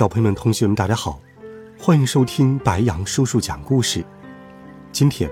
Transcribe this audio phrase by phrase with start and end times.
[0.00, 1.20] 小朋友们、同学们，大家好，
[1.78, 4.02] 欢迎收听白杨叔叔讲故事。
[4.90, 5.30] 今天，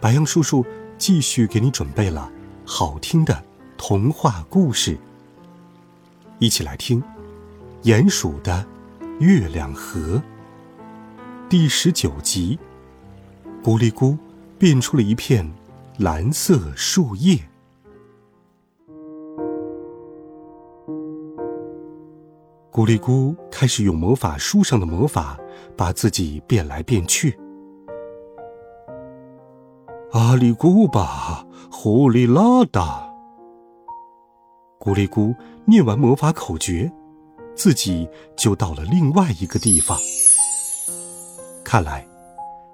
[0.00, 0.64] 白杨叔叔
[0.96, 2.30] 继续给你准备了
[2.64, 3.42] 好听的
[3.76, 4.96] 童话故事，
[6.38, 7.02] 一起来听
[7.82, 8.64] 《鼹鼠的
[9.18, 9.98] 月亮河》
[11.48, 12.56] 第十九集。
[13.60, 14.16] 咕哩咕
[14.56, 15.52] 变出了一片
[15.98, 17.40] 蓝色树叶。
[22.76, 25.40] 咕哩咕开始用魔法书上的魔法，
[25.78, 27.34] 把自己变来变去。
[30.12, 31.42] 阿里咕巴，
[31.72, 33.10] 狐狸拉达。
[34.78, 36.92] 咕哩咕念完魔法口诀，
[37.54, 39.96] 自己就到了另外一个地方。
[41.64, 42.06] 看来，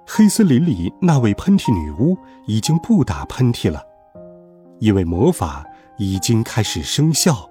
[0.05, 3.81] 黑森林里那位喷嚏女巫已经不打喷嚏了，
[4.79, 5.65] 因为魔法
[5.97, 7.49] 已经开始生效。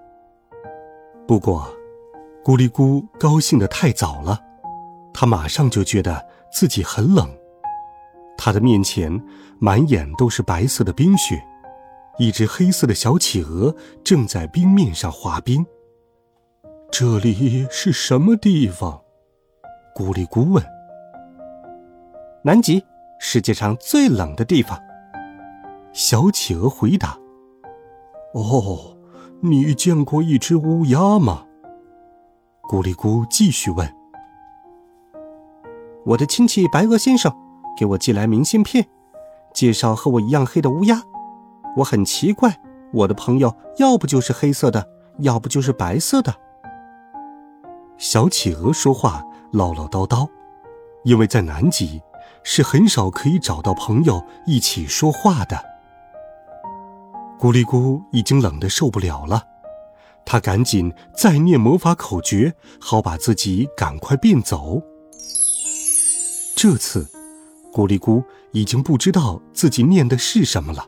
[1.27, 1.66] 不过。
[2.44, 4.40] 咕哩咕高兴的太早了，
[5.14, 7.28] 他马上就觉得自己很冷。
[8.36, 9.22] 他的面前
[9.60, 11.40] 满眼都是白色的冰雪，
[12.18, 15.64] 一只黑色的小企鹅正在冰面上滑冰。
[16.90, 19.00] 这里是什么地方？
[19.94, 20.64] 咕哩咕问。
[22.42, 22.84] 南极，
[23.20, 24.77] 世界上最冷的地方。
[25.92, 27.16] 小企鹅回答。
[28.34, 28.96] 哦，
[29.40, 31.46] 你见过一只乌鸦吗？
[32.72, 33.86] 咕哩咕继续问
[36.06, 37.30] ：“我的亲戚白鹅先生
[37.76, 38.88] 给我寄来明信片，
[39.52, 41.02] 介绍和我一样黑的乌鸦。
[41.77, 42.58] 我很奇怪，
[42.90, 44.88] 我的朋友要不就是黑色的，
[45.18, 46.34] 要不就是白色的。”
[48.00, 50.27] 小企鹅说话唠唠叨叨，
[51.05, 52.00] 因为在南极
[52.42, 55.62] 是很少可以找到朋友一起说话的。
[57.38, 59.52] 咕哩咕已经冷得受不了了。
[60.24, 64.80] 他赶紧再念魔法口诀，好把自己赶快变走。
[66.56, 67.06] 这次，
[67.72, 70.86] 咕哩咕已经不知道自己念的是什么了。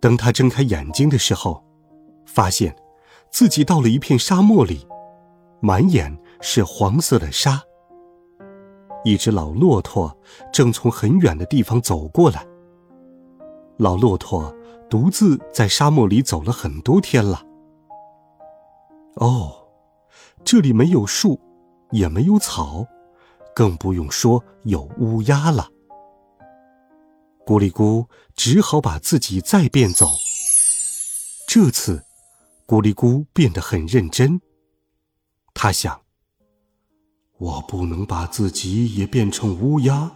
[0.00, 1.64] 等他睁开眼睛的时候，
[2.24, 2.74] 发现
[3.30, 4.86] 自己到了一片沙漠里，
[5.60, 7.60] 满眼是黄色的沙。
[9.04, 10.16] 一只老骆驼
[10.52, 12.46] 正从很远的地方走过来。
[13.76, 14.54] 老骆驼
[14.88, 17.42] 独自在沙漠里走了很多天了。
[19.14, 19.66] 哦，
[20.44, 21.40] 这里没有树，
[21.90, 22.86] 也没有草，
[23.54, 25.68] 更不用说有乌鸦了。
[27.44, 30.10] 咕哩咕只好把自己再变走。
[31.48, 32.04] 这次，
[32.66, 34.40] 咕哩咕变得很认真。
[35.54, 36.02] 他想：
[37.38, 40.12] 我不能把自己也变成乌鸦，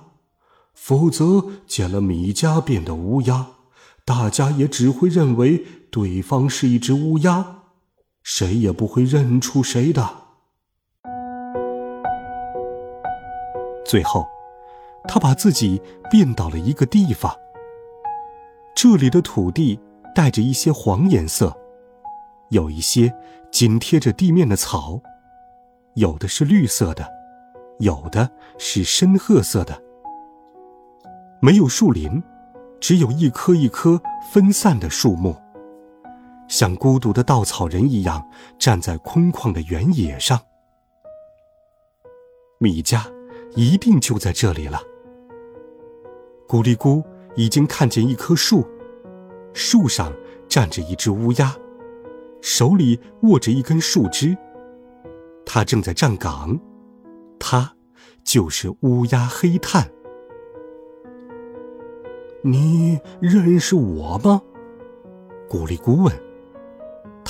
[0.74, 3.48] 否则见了米家变的乌鸦，
[4.04, 7.61] 大家也只会认为对方是一只乌鸦。
[8.22, 10.08] 谁也不会认出谁的。
[13.84, 14.26] 最后，
[15.08, 17.34] 他把自己变到了一个地方。
[18.74, 19.78] 这里的土地
[20.14, 21.54] 带着一些黄颜色，
[22.48, 23.12] 有一些
[23.50, 25.00] 紧贴着地面的草，
[25.94, 27.06] 有的是绿色的，
[27.80, 29.82] 有的是深褐色的。
[31.40, 32.22] 没有树林，
[32.80, 34.00] 只有一棵一棵
[34.32, 35.36] 分散的树木。
[36.52, 38.22] 像孤独的稻草人一样
[38.58, 40.38] 站在空旷的原野上，
[42.58, 43.06] 米家
[43.54, 44.78] 一定就在这里了。
[46.46, 47.02] 咕哩咕
[47.36, 48.68] 已经看见一棵树，
[49.54, 50.12] 树上
[50.46, 51.56] 站着一只乌鸦，
[52.42, 54.36] 手里握着一根树枝，
[55.46, 56.60] 它正在站岗。
[57.40, 57.74] 它
[58.24, 59.90] 就是乌鸦黑炭。
[62.42, 64.42] 你认识我吗？
[65.48, 66.31] 咕哩咕问。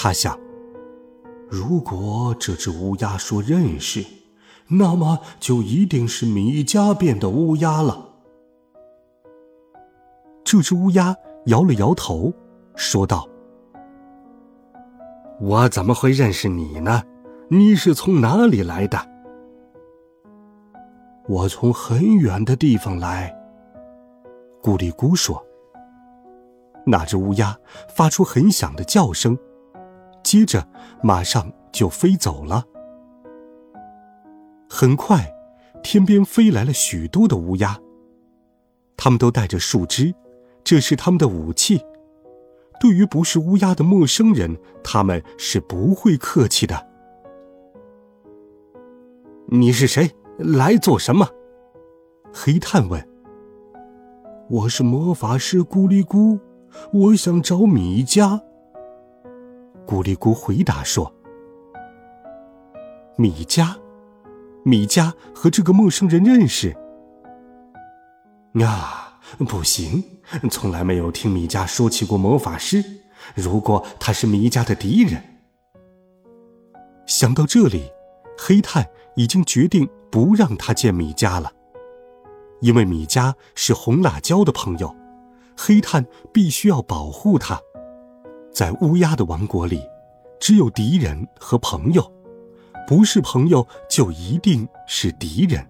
[0.04, 0.36] 他想：
[1.48, 4.04] 如果这只乌鸦说认识，
[4.66, 8.08] 那么就一定是米家变的乌鸦了。
[10.42, 11.14] 这只乌鸦
[11.46, 12.32] 摇了摇头，
[12.74, 13.28] 说道
[15.40, 17.04] ：“我怎么会认识你呢？
[17.48, 18.98] 你是从哪里来的？”
[21.30, 23.32] 我从很远的地方来。
[24.60, 25.40] 咕哩咕说
[26.84, 27.56] ：“那只乌鸦
[27.94, 29.38] 发出很响的叫声。”
[30.32, 30.66] 接着
[31.02, 32.64] 马上就飞走了。
[34.66, 35.30] 很快，
[35.82, 37.78] 天边飞来了许多的乌鸦，
[38.96, 40.14] 它们都带着树枝，
[40.64, 41.82] 这是他们的武器。
[42.80, 46.88] 对于不是乌鸦的陌生人，他们是不会客气的。
[49.48, 50.12] 你是谁？
[50.38, 51.28] 来做什么？
[52.32, 53.06] 黑炭问。
[54.48, 56.40] 我是魔法师咕哩咕，
[56.90, 58.40] 我想找米迦。
[59.86, 61.12] 咕哩咕回答说
[63.16, 63.76] ：“米迦，
[64.64, 66.76] 米迦和这个陌生人认识。”
[68.60, 70.04] 啊，不行，
[70.50, 72.84] 从来没有听米迦说起过魔法师。
[73.34, 75.22] 如果他是米迦的敌人，
[77.06, 77.90] 想到这里，
[78.38, 78.86] 黑炭
[79.16, 81.52] 已经决定不让他见米迦了。
[82.60, 84.94] 因为米迦是红辣椒的朋友，
[85.56, 87.60] 黑炭必须要保护他。
[88.52, 89.82] 在乌鸦的王国里，
[90.38, 92.12] 只有敌人和朋友，
[92.86, 95.66] 不是朋友就一定是敌人，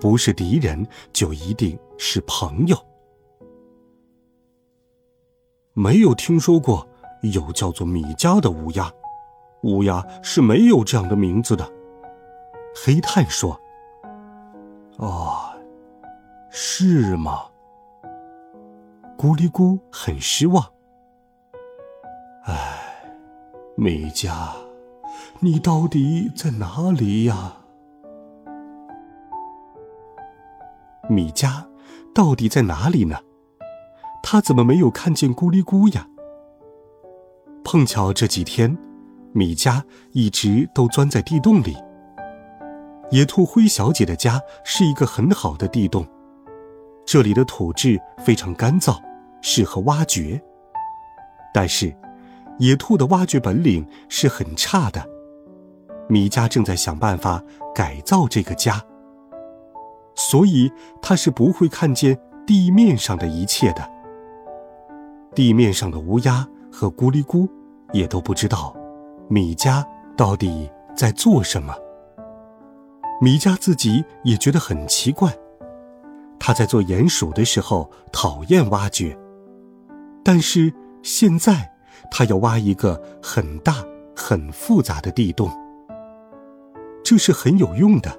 [0.00, 2.76] 不是敌人就一定是朋友。
[5.74, 6.86] 没有听说过
[7.22, 8.92] 有叫做米迦的乌鸦，
[9.62, 11.70] 乌鸦是没有这样的名字的。
[12.84, 13.58] 黑炭说
[14.98, 15.44] ：“哦。”
[16.50, 17.42] 是吗？
[19.16, 20.64] 咕哩咕很失望。
[22.48, 22.56] 唉，
[23.76, 24.52] 米迦，
[25.40, 27.58] 你到底在哪里呀？
[31.10, 31.66] 米迦
[32.14, 33.18] 到底在哪里呢？
[34.22, 36.08] 他怎么没有看见咕哩咕呀？
[37.62, 38.78] 碰巧这几天，
[39.34, 41.76] 米迦一直都钻在地洞里。
[43.10, 46.06] 野兔灰小姐的家是一个很好的地洞。
[47.04, 48.98] 这里的土质非常干燥，
[49.42, 50.42] 适合挖掘。
[51.52, 51.94] 但是，
[52.58, 55.04] 野兔的挖掘本领是很差的。
[56.08, 57.42] 米迦正在想办法
[57.74, 58.82] 改造这个家，
[60.14, 60.70] 所以
[61.02, 63.88] 他是不会看见地面上的一切的。
[65.34, 67.48] 地面上的乌鸦和咕哩咕
[67.92, 68.74] 也都不知道
[69.28, 69.84] 米迦
[70.16, 71.74] 到底在做什么。
[73.20, 75.32] 米迦自己也觉得很奇怪。
[76.40, 79.16] 他在做鼹鼠的时候讨厌挖掘，
[80.24, 80.72] 但是
[81.02, 81.70] 现在
[82.10, 83.84] 他要挖一个很大、
[84.14, 85.50] 很复杂的地洞，
[87.04, 88.10] 这是很有用的。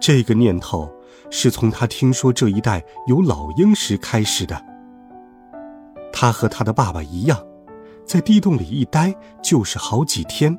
[0.00, 0.90] 这个念头
[1.30, 4.60] 是从他听说这一带有老鹰时开始的。
[6.12, 7.38] 他和他的爸爸一样，
[8.04, 10.56] 在地洞里一待就是好几天。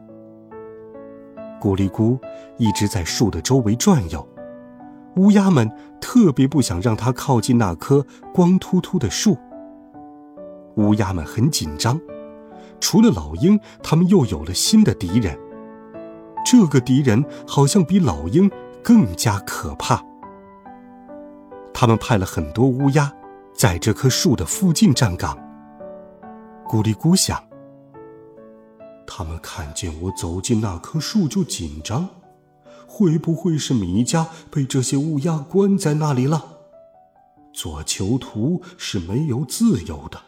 [1.61, 2.19] 咕哩咕
[2.57, 4.27] 一直在树的周围转悠。
[5.15, 5.71] 乌鸦们
[6.01, 9.37] 特别不想让它靠近那棵光秃秃的树。
[10.75, 11.99] 乌鸦们很紧张，
[12.79, 15.37] 除了老鹰，他们又有了新的敌人。
[16.45, 18.49] 这个敌人好像比老鹰
[18.83, 20.03] 更加可怕。
[21.73, 23.11] 他们派了很多乌鸦
[23.53, 25.37] 在这棵树的附近站岗。
[26.67, 27.43] 咕哩咕响，
[29.05, 32.09] 他们看见我走进那棵树就紧张。
[32.85, 36.43] 会不会是米迦被这些乌鸦关在那里了？
[37.51, 40.19] 做囚徒是没有自由的，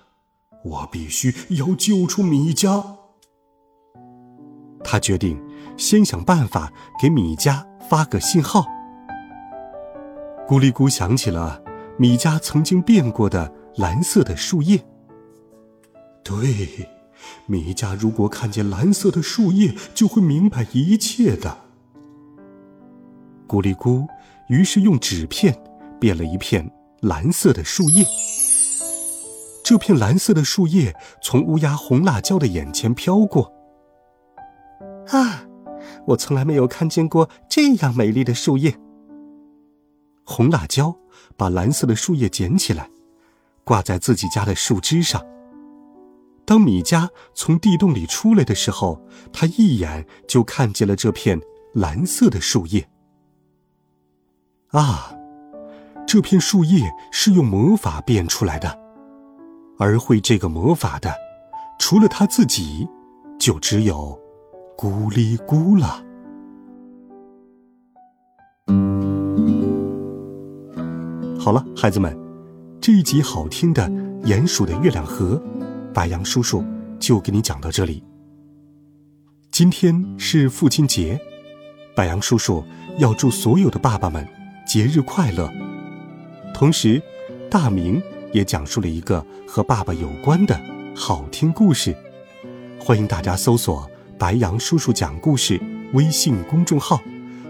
[0.66, 2.84] 我必须要救出米迦。
[4.84, 5.40] 他决定
[5.78, 8.66] 先想办法给米迦发个信号。
[10.48, 11.62] 咕哩咕想起了
[11.98, 14.84] 米迦曾经变过的蓝色的树叶。
[16.24, 16.90] 对，
[17.46, 21.56] 米迦如果看见蓝色的树叶，就会明白一切的。
[23.48, 24.08] 咕哩咕，
[24.50, 25.56] 于是用纸片
[26.00, 28.04] 变了一片蓝色的树叶。
[29.66, 33.52] 这片蓝色的树叶从乌鸦红辣椒的眼前飘过。
[35.08, 35.44] 啊，
[36.06, 38.78] 我从来没有看见过这样美丽的树叶。
[40.24, 40.96] 红辣椒
[41.36, 42.92] 把蓝色的树叶捡起来，
[43.64, 45.26] 挂在自己家的树枝上。
[46.46, 49.02] 当米迦从地洞里出来的时候，
[49.34, 51.42] 他一眼就看见了这片
[51.74, 52.88] 蓝色的树叶。
[54.68, 55.12] 啊，
[56.06, 58.85] 这片树叶是用魔法变出来的，
[59.78, 61.14] 而会这个魔法的，
[61.80, 62.88] 除了他自己，
[63.40, 64.20] 就只有
[64.78, 66.04] 咕哩咕了。
[71.40, 72.18] 好了，孩子们，
[72.82, 73.88] 这一集好听的
[74.24, 75.36] 《鼹鼠的月亮河》，
[75.94, 76.64] 白杨叔叔
[77.00, 78.04] 就给你讲到这里。
[79.52, 81.20] 今天是父亲节，
[81.96, 82.64] 白杨叔叔
[82.98, 84.28] 要祝所有的爸爸们。
[84.66, 85.48] 节日快乐！
[86.52, 87.00] 同时，
[87.52, 88.02] 大明
[88.36, 90.60] 也讲述了一个和爸爸有关的
[90.94, 91.96] 好听故事，
[92.78, 93.90] 欢迎大家搜索
[94.20, 95.58] “白杨叔叔讲故事”
[95.96, 97.02] 微信公众号，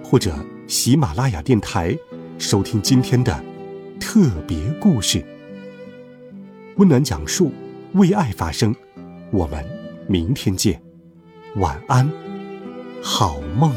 [0.04, 0.38] 或者
[0.68, 1.98] 喜马拉雅电台，
[2.38, 3.44] 收听今天的
[4.00, 5.26] 特别故事。
[6.78, 7.52] 温暖讲述，
[7.94, 8.74] 为爱发声。
[9.32, 9.66] 我们
[10.08, 10.80] 明天见，
[11.56, 12.08] 晚安，
[13.02, 13.74] 好梦。